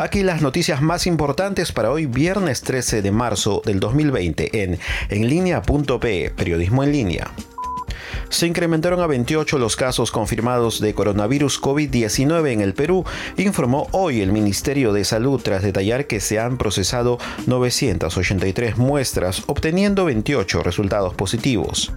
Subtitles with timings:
[0.00, 4.78] Aquí las noticias más importantes para hoy viernes 13 de marzo del 2020 en
[5.10, 7.30] enlinea.pe, periodismo en línea.
[8.30, 13.04] Se incrementaron a 28 los casos confirmados de coronavirus COVID-19 en el Perú,
[13.36, 17.18] informó hoy el Ministerio de Salud tras detallar que se han procesado
[17.48, 21.92] 983 muestras, obteniendo 28 resultados positivos.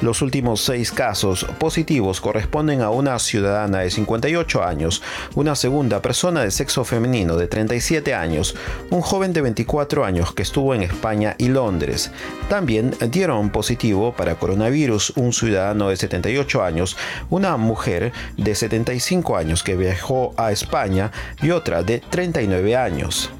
[0.00, 5.02] Los últimos seis casos positivos corresponden a una ciudadana de 58 años,
[5.34, 8.56] una segunda persona de sexo femenino de 37 años,
[8.88, 12.10] un joven de 24 años que estuvo en España y Londres.
[12.48, 16.96] También dieron positivo para coronavirus un ciudadano de 78 años,
[17.30, 21.10] una mujer de 75 años que viajó a España
[21.42, 23.30] y otra de 39 años.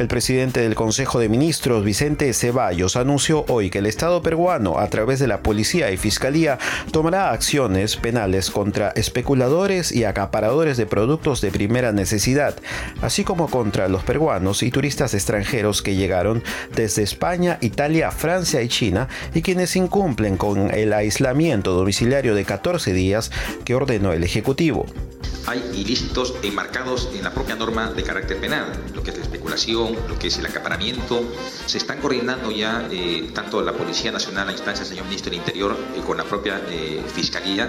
[0.00, 4.88] El presidente del Consejo de Ministros, Vicente Ceballos, anunció hoy que el Estado peruano, a
[4.88, 6.58] través de la policía y fiscalía,
[6.90, 12.54] tomará acciones penales contra especuladores y acaparadores de productos de primera necesidad,
[13.02, 16.42] así como contra los peruanos y turistas extranjeros que llegaron
[16.74, 22.94] desde España, Italia, Francia y China y quienes incumplen con el aislamiento domiciliario de 14
[22.94, 23.30] días
[23.66, 24.86] que ordenó el Ejecutivo
[25.50, 29.96] hay ilícitos enmarcados en la propia norma de carácter penal, lo que es la especulación,
[30.08, 31.24] lo que es el acaparamiento.
[31.66, 35.40] Se están coordinando ya eh, tanto la Policía Nacional a instancia del señor Ministro del
[35.40, 37.68] Interior eh, con la propia eh, Fiscalía,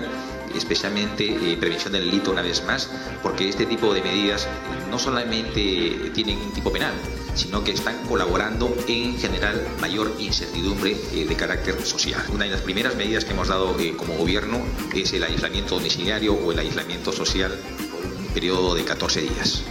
[0.55, 2.89] especialmente prevención del delito una vez más,
[3.21, 4.47] porque este tipo de medidas
[4.89, 6.93] no solamente tienen un tipo penal,
[7.35, 12.21] sino que están colaborando en general mayor incertidumbre de carácter social.
[12.33, 14.59] Una de las primeras medidas que hemos dado como gobierno
[14.93, 17.57] es el aislamiento domiciliario o el aislamiento social
[17.91, 19.63] por un periodo de 14 días.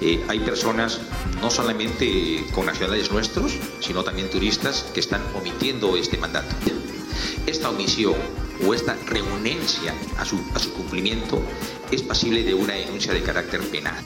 [0.00, 1.00] Eh, hay personas,
[1.40, 6.54] no solamente con nacionales nuestros, sino también turistas, que están omitiendo este mandato.
[7.46, 8.14] Esta omisión
[8.66, 11.42] o esta renuencia a su, a su cumplimiento
[11.90, 14.02] es pasible de una denuncia de carácter penal.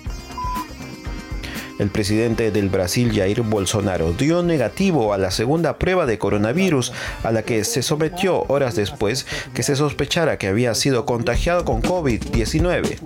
[1.79, 6.93] El presidente del Brasil, Jair Bolsonaro, dio negativo a la segunda prueba de coronavirus
[7.23, 11.83] a la que se sometió horas después que se sospechara que había sido contagiado con
[11.83, 12.99] COVID-19.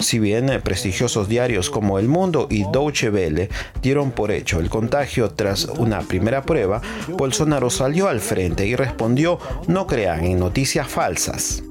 [0.00, 3.48] Si bien prestigiosos diarios como El Mundo y Deutsche Welle
[3.80, 9.38] dieron por hecho el contagio tras una primera prueba, Bolsonaro salió al frente y respondió
[9.66, 11.62] no crean en noticias falsas.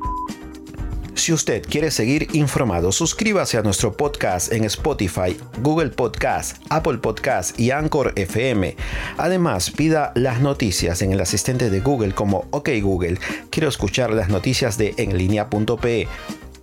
[1.16, 7.58] Si usted quiere seguir informado, suscríbase a nuestro podcast en Spotify, Google Podcast, Apple Podcast
[7.60, 8.76] y Anchor FM.
[9.18, 13.20] Además, pida las noticias en el asistente de Google como OK Google.
[13.52, 16.08] Quiero escuchar las noticias de enlinea.pe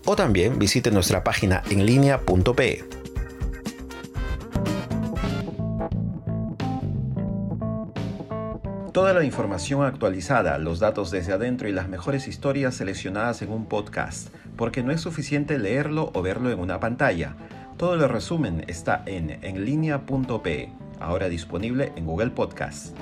[0.05, 3.00] o también visite nuestra página en
[8.93, 13.67] Toda la información actualizada, los datos desde adentro y las mejores historias seleccionadas en un
[13.67, 17.37] podcast, porque no es suficiente leerlo o verlo en una pantalla.
[17.77, 22.97] Todo el resumen está en enlinea.pe, ahora disponible en Google Podcast.